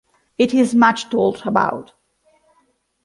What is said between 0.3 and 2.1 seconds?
It is much talked about.